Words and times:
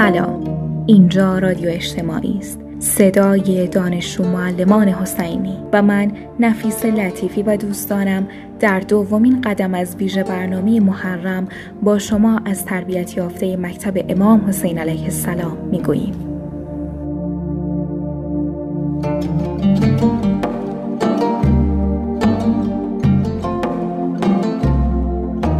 سلام. 0.00 0.84
اینجا 0.86 1.38
رادیو 1.38 1.68
اجتماعی 1.68 2.38
است. 2.38 2.60
صدای 2.78 3.68
دانشجو 3.68 4.24
معلمان 4.24 4.88
حسینی 4.88 5.58
و 5.72 5.82
من 5.82 6.12
نفیس 6.40 6.84
لطیفی 6.84 7.42
و 7.42 7.56
دوستانم 7.56 8.28
در 8.60 8.80
دومین 8.80 9.40
قدم 9.40 9.74
از 9.74 9.96
ویژه 9.96 10.22
برنامه 10.22 10.80
محرم 10.80 11.48
با 11.82 11.98
شما 11.98 12.40
از 12.44 12.64
تربیت 12.64 13.16
یافته 13.16 13.56
مکتب 13.56 14.04
امام 14.08 14.44
حسین 14.48 14.78
علیه 14.78 15.04
السلام 15.04 15.56
می‌گوییم. 15.70 16.14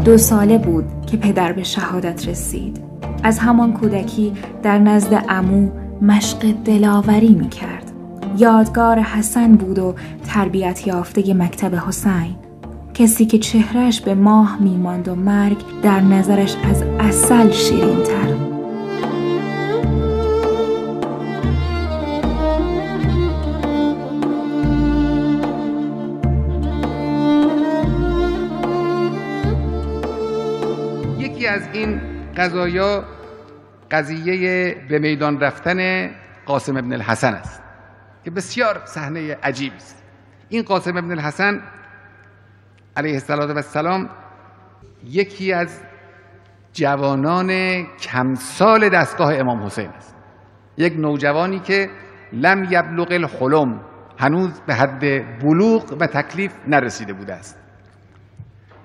دو 0.04 0.18
ساله 0.18 0.58
بود 0.58 0.84
که 1.06 1.16
پدر 1.16 1.52
به 1.52 1.62
شهادت 1.62 2.28
رسید. 2.28 2.89
از 3.22 3.38
همان 3.38 3.72
کودکی 3.72 4.32
در 4.62 4.78
نزد 4.78 5.24
امو 5.28 5.70
مشق 6.02 6.52
دلاوری 6.64 7.34
می 7.34 7.48
کرد. 7.48 7.92
یادگار 8.38 8.98
حسن 8.98 9.56
بود 9.56 9.78
و 9.78 9.94
تربیت 10.26 10.86
یافته 10.86 11.34
مکتب 11.34 11.74
حسین 11.74 12.36
کسی 12.94 13.26
که 13.26 13.38
چهرش 13.38 14.00
به 14.00 14.14
ماه 14.14 14.58
میماند 14.60 15.08
و 15.08 15.14
مرگ 15.14 15.56
در 15.82 16.00
نظرش 16.00 16.56
از 16.64 16.82
اصل 17.00 17.50
شیرین 17.50 18.02
تر. 18.02 18.34
یکی 31.18 31.46
از 31.46 31.62
این 31.72 32.00
قضایا 32.36 33.04
قضیه 33.90 34.74
به 34.88 34.98
میدان 34.98 35.40
رفتن 35.40 36.10
قاسم 36.46 36.76
ابن 36.76 36.92
الحسن 36.92 37.34
است 37.34 37.62
که 38.24 38.30
بسیار 38.30 38.82
صحنه 38.84 39.36
عجیبی 39.42 39.76
است. 39.76 40.02
این 40.48 40.62
قاسم 40.62 40.96
ابن 40.96 41.10
الحسن 41.10 41.60
علیه 42.96 43.20
السلام 43.30 44.08
یکی 45.04 45.52
از 45.52 45.80
جوانان 46.72 47.82
کمسال 47.84 48.88
دستگاه 48.88 49.34
امام 49.34 49.62
حسین 49.62 49.88
است. 49.88 50.16
یک 50.76 50.96
نوجوانی 50.96 51.58
که 51.58 51.90
لم 52.32 52.64
یبلغ 52.70 53.12
الحلم 53.12 53.80
هنوز 54.18 54.60
به 54.66 54.74
حد 54.74 55.00
بلوغ 55.38 55.96
و 56.00 56.06
تکلیف 56.06 56.52
نرسیده 56.66 57.12
بوده 57.12 57.34
است. 57.34 57.58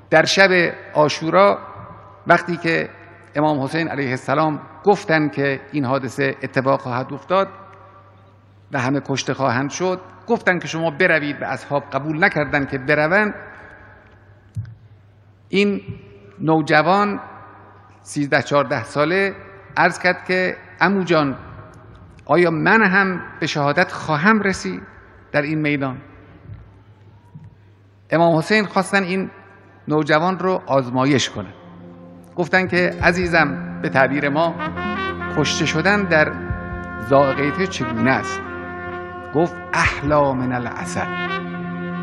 در 0.09 0.25
شب 0.25 0.73
آشورا 0.93 1.59
وقتی 2.27 2.57
که 2.57 2.89
امام 3.35 3.61
حسین 3.61 3.87
علیه 3.87 4.09
السلام 4.09 4.61
گفتند 4.83 5.31
که 5.31 5.61
این 5.71 5.85
حادثه 5.85 6.35
اتفاق 6.43 6.81
خواهد 6.81 7.13
افتاد 7.13 7.47
و 8.71 8.79
همه 8.79 9.01
کشته 9.05 9.33
خواهند 9.33 9.69
شد. 9.69 10.01
گفتند 10.27 10.61
که 10.61 10.67
شما 10.67 10.91
بروید 10.91 11.41
و 11.41 11.45
اصحاب 11.45 11.83
قبول 11.83 12.23
نکردند 12.23 12.69
که 12.69 12.77
بروند. 12.77 13.33
این 15.49 15.81
نوجوان 16.39 17.19
سیزده 18.01 18.41
چهارده 18.41 18.83
ساله 18.83 19.35
عرض 19.77 19.99
کرد 19.99 20.25
که 20.25 20.57
امو 20.81 21.03
جان 21.03 21.37
آیا 22.25 22.51
من 22.51 22.83
هم 22.83 23.21
به 23.39 23.47
شهادت 23.47 23.91
خواهم 23.91 24.41
رسید 24.41 24.81
در 25.31 25.41
این 25.41 25.61
میدان؟ 25.61 26.01
امام 28.09 28.37
حسین 28.37 28.65
خواستن 28.65 29.03
این 29.03 29.29
نوجوان 29.87 30.39
رو 30.39 30.61
آزمایش 30.65 31.29
کنند 31.29 31.64
گفتن 32.35 32.67
که 32.67 32.93
عزیزم 33.03 33.79
به 33.81 33.89
تعبیر 33.89 34.29
ما 34.29 34.55
کشته 35.37 35.65
شدن 35.65 36.03
در 36.03 36.31
زائقه 37.09 37.67
چگونه 37.67 38.11
است؟ 38.11 38.41
گفت 39.33 39.55
احلا 39.73 40.33
من 40.33 40.51
العسل. 40.51 41.07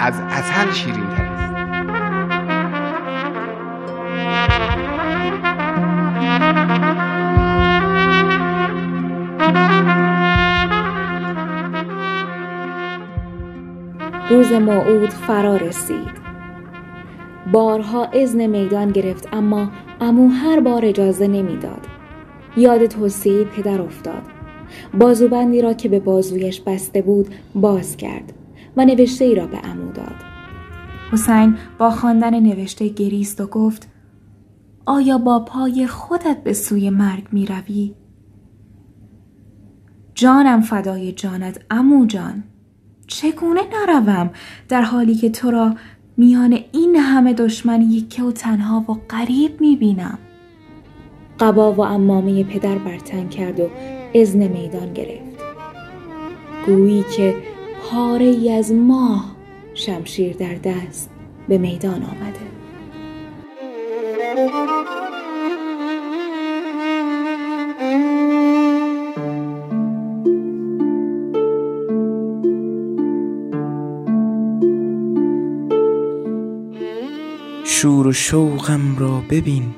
از 0.00 0.20
اصل 0.20 0.70
شیرین 0.70 1.08
تر 1.08 1.22
است. 1.22 1.52
روز 14.30 14.52
موعود 14.52 15.10
فرا 15.10 15.56
رسید. 15.56 16.22
بارها 17.52 18.04
اذن 18.12 18.46
میدان 18.46 18.90
گرفت 18.90 19.28
اما 19.32 19.70
امو 20.02 20.28
هر 20.28 20.60
بار 20.60 20.84
اجازه 20.84 21.26
نمی‌داد. 21.26 21.86
یاد 22.56 22.86
توصیه 22.86 23.44
پدر 23.44 23.80
افتاد. 23.80 24.22
بازوبندی 24.98 25.62
را 25.62 25.72
که 25.72 25.88
به 25.88 26.00
بازویش 26.00 26.60
بسته 26.60 27.02
بود 27.02 27.34
باز 27.54 27.96
کرد 27.96 28.32
و 28.76 28.84
نوشته 28.84 29.24
ای 29.24 29.34
را 29.34 29.46
به 29.46 29.58
امو 29.64 29.92
داد. 29.92 30.14
حسین 31.12 31.56
با 31.78 31.90
خواندن 31.90 32.40
نوشته 32.40 32.88
گریست 32.88 33.40
و 33.40 33.46
گفت 33.46 33.88
آیا 34.86 35.18
با 35.18 35.38
پای 35.38 35.86
خودت 35.86 36.36
به 36.44 36.52
سوی 36.52 36.90
مرگ 36.90 37.28
می 37.32 37.46
روی؟ 37.46 37.94
جانم 40.14 40.60
فدای 40.60 41.12
جانت 41.12 41.60
امو 41.70 42.06
جان 42.06 42.44
چگونه 43.06 43.60
نروم 43.72 44.30
در 44.68 44.82
حالی 44.82 45.14
که 45.14 45.30
تو 45.30 45.50
را 45.50 45.74
میان 46.16 46.58
این 46.72 46.96
همه 46.96 47.32
دشمن 47.32 47.82
یکه 47.82 48.22
و 48.22 48.32
تنها 48.32 48.84
و 48.88 48.92
غریب 49.10 49.60
می‌بینم. 49.60 50.18
قبا 51.40 51.72
و 51.72 51.80
امامه 51.80 52.44
پدر 52.44 52.78
برتن 52.78 53.28
کرد 53.28 53.60
و 53.60 53.68
ازن 54.14 54.48
میدان 54.48 54.92
گرفت. 54.92 55.42
گویی 56.66 57.04
که 57.16 57.36
پاره 57.82 58.24
ای 58.24 58.52
از 58.52 58.72
ماه 58.72 59.36
شمشیر 59.74 60.36
در 60.36 60.54
دست 60.54 61.10
به 61.48 61.58
میدان 61.58 62.02
آمده. 62.02 62.52
شور 77.72 78.06
و 78.06 78.12
شوقم 78.12 78.98
را 78.98 79.22
ببین 79.30 79.74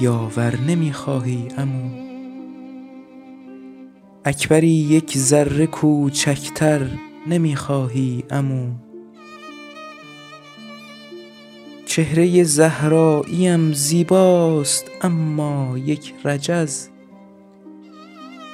یاور 0.00 0.56
نمی‌خواهی 0.68 1.48
امو 1.58 1.90
اکبری 4.24 4.68
یک 4.68 5.18
ذره 5.18 5.66
کوچکتر 5.66 6.88
نمی‌خواهی 7.26 8.24
امو 8.30 8.70
چهره 11.86 12.42
زهراییم 12.42 13.72
زیباست 13.72 14.90
اما 15.02 15.78
یک 15.78 16.14
رجز. 16.24 16.88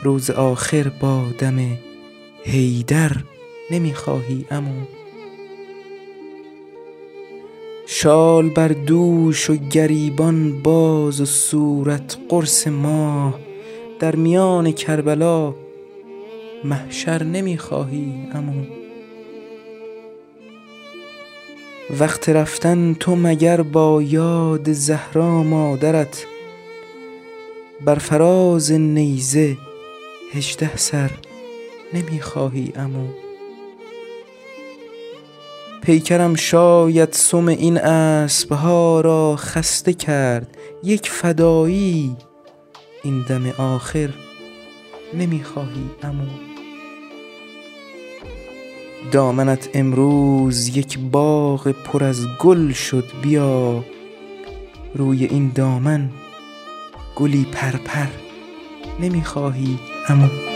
روز 0.02 0.30
آخر 0.30 0.88
با 0.88 1.24
دم 1.38 1.78
حیدر 2.44 3.16
نمی‌خواهی 3.70 4.46
امو 4.50 5.01
شال 7.94 8.48
بر 8.48 8.68
دوش 8.68 9.50
و 9.50 9.56
گریبان 9.56 10.62
باز 10.62 11.20
و 11.20 11.24
صورت 11.24 12.16
قرص 12.28 12.66
ماه 12.66 13.38
در 13.98 14.16
میان 14.16 14.72
کربلا 14.72 15.54
محشر 16.64 17.22
نمی‌خواهی 17.22 18.14
امو 18.34 18.64
وقت 22.00 22.28
رفتن 22.28 22.94
تو 22.94 23.16
مگر 23.16 23.62
با 23.62 24.02
یاد 24.02 24.72
زهرا 24.72 25.42
مادرت؟ 25.42 26.26
بر 27.84 27.94
فراز 27.94 28.72
نیزه 28.72 29.56
هجده 30.32 30.76
سر 30.76 31.10
نمی‌خواهی 31.94 32.72
امو 32.76 33.06
پیکرم 35.82 36.34
شاید 36.34 37.12
سم 37.12 37.48
این 37.48 37.78
اسبها 37.78 39.00
را 39.00 39.36
خسته 39.36 39.92
کرد. 39.92 40.56
یک 40.84 41.10
فدایی 41.10 42.16
این 43.02 43.24
دم 43.28 43.46
آخر 43.58 44.08
نمی‌خواهی 45.14 45.90
امو 46.02 46.26
دامنت 49.12 49.68
امروز 49.74 50.76
یک 50.76 50.98
باغ 50.98 51.68
پر 51.70 52.04
از 52.04 52.26
گل 52.38 52.72
شد. 52.72 53.04
بیا 53.22 53.84
روی 54.94 55.24
این 55.24 55.52
دامن 55.54 56.10
گلی 57.16 57.46
پرپر 57.52 58.06
نمی‌خواهی 59.00 59.78
امو 60.08 60.51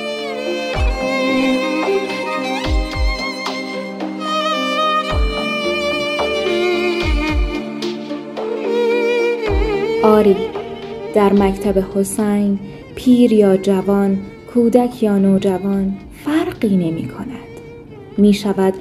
آری 10.17 10.37
در 11.15 11.33
مکتب 11.33 11.85
حسین 11.95 12.59
پیر 12.95 13.33
یا 13.33 13.57
جوان 13.57 14.19
کودک 14.55 15.03
یا 15.03 15.19
نوجوان 15.19 15.97
فرقی 16.25 16.77
نمی 16.77 17.09
کند. 17.09 17.29
می 18.19 18.35
شود 18.35 18.75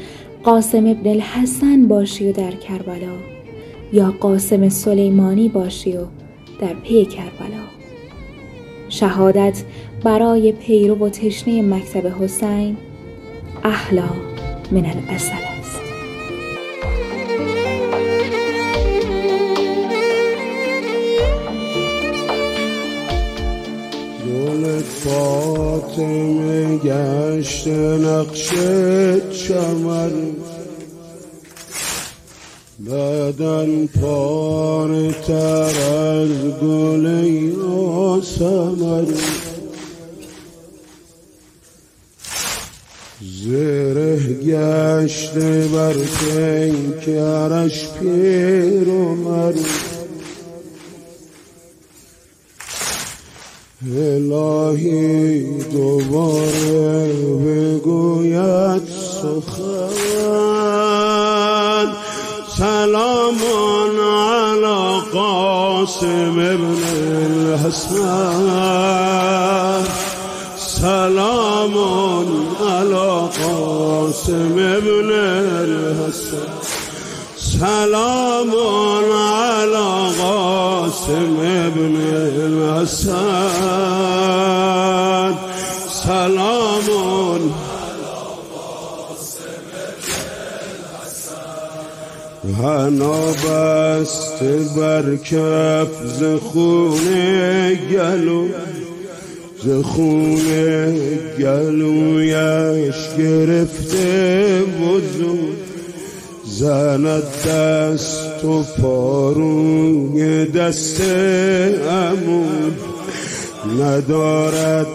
قاسم 0.43 0.87
ابن 0.87 1.09
الحسن 1.09 1.87
باشی 1.87 2.29
و 2.29 2.31
در 2.31 2.51
کربلا 2.51 3.13
یا 3.93 4.13
قاسم 4.19 4.69
سلیمانی 4.69 5.49
باشی 5.49 5.97
و 5.97 6.05
در 6.61 6.73
پی 6.73 7.05
کربلا. 7.05 7.65
شهادت 8.89 9.63
برای 10.03 10.51
پیرو 10.51 11.05
و 11.05 11.09
تشنه 11.09 11.61
مکتب 11.61 12.23
حسین 12.23 12.77
احلا 13.63 14.09
من 14.71 14.85
الاصل 14.85 15.54
گل 24.35 24.79
فاطمه 25.03 26.77
گشت 26.77 27.67
نقش 27.67 28.49
چمن. 29.47 30.11
بدن 32.89 33.87
پاره 33.87 35.11
تر 35.11 35.81
از 35.91 36.29
گل 36.61 37.05
یاسمن 37.27 39.07
زره 43.21 44.19
گشته 44.33 45.67
بر 45.73 45.93
کنکرش 46.21 47.89
پیر 47.99 48.89
و 48.89 49.15
من 49.15 49.53
الهی 53.83 55.43
دوباره 55.63 57.13
بگوید 57.45 58.81
سخن. 59.21 59.89
سلام 62.57 63.39
علی 63.99 65.01
قاسم 65.13 66.39
ابن 66.39 66.83
الحسن. 67.55 67.95
سلام 70.57 71.75
علی 72.69 73.29
قاسم 73.43 74.53
ابن 74.53 75.11
الحسن. 75.11 76.47
سلام 77.37 78.51
علی 79.11 80.15
قاسم 80.17 80.64
ابن 80.87 81.95
الحسن 82.35 83.15
سلام 85.89 87.51
هنا 92.59 93.21
بست 93.31 94.43
بر 94.77 95.15
کف 95.15 95.91
ز 96.19 96.23
خونه 96.39 97.75
گلو 97.91 98.47
ز 99.63 99.83
خونه 99.83 100.97
گلویش 101.39 102.95
گرفته 103.17 104.63
بزرگ 104.81 105.64
زند 106.59 107.23
دست 107.47 108.43
و 108.43 108.63
پاروی 108.63 110.45
دست 110.45 111.01
امون 111.89 112.77
ندارد 113.79 114.87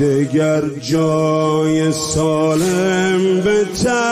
دگر 0.00 0.62
جای 0.80 1.92
سالم 1.92 3.40
به 3.40 3.64
تن 3.84 4.02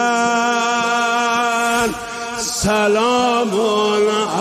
سلام 2.38 3.50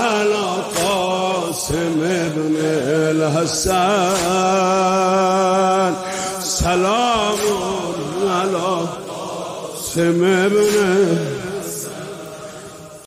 علی 0.02 0.50
قاسم 0.84 2.00
ابن 2.04 2.56
الحسن. 3.22 4.16
سلام 6.40 7.40
علی 8.42 8.88
قاسم 9.08 10.24
ابن 10.24 11.39